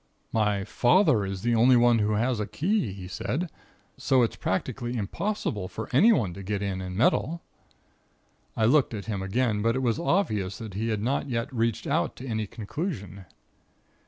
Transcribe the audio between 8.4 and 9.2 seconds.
I looked at